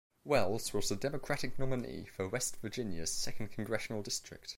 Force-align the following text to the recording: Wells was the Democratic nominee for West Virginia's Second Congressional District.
Wells 0.23 0.73
was 0.73 0.89
the 0.89 0.95
Democratic 0.95 1.59
nominee 1.59 2.05
for 2.15 2.27
West 2.27 2.57
Virginia's 2.59 3.13
Second 3.13 3.49
Congressional 3.51 4.01
District. 4.01 4.49